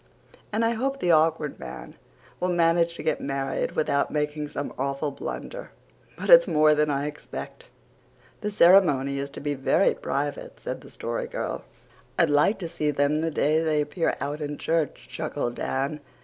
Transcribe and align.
And 0.51 0.65
I 0.65 0.71
hope 0.71 0.99
the 0.99 1.11
Awkward 1.11 1.59
Man 1.59 1.93
will 2.39 2.47
manage 2.49 2.95
to 2.95 3.03
get 3.03 3.21
married 3.21 3.73
without 3.73 4.09
making 4.09 4.47
some 4.47 4.73
awful 4.75 5.11
blunder, 5.11 5.69
but 6.17 6.27
it's 6.31 6.47
more 6.47 6.73
than 6.73 6.89
I 6.89 7.05
expect." 7.05 7.67
"The 8.41 8.49
ceremony 8.49 9.19
is 9.19 9.29
to 9.29 9.39
be 9.39 9.53
very 9.53 9.93
private," 9.93 10.59
said 10.59 10.81
the 10.81 10.89
Story 10.89 11.27
Girl. 11.27 11.65
"I'd 12.17 12.31
like 12.31 12.57
to 12.57 12.67
see 12.67 12.89
them 12.89 13.17
the 13.17 13.29
day 13.29 13.61
they 13.61 13.79
appear 13.79 14.15
out 14.19 14.41
in 14.41 14.57
church," 14.57 15.07
chuckled 15.07 15.53
Dan. 15.53 15.99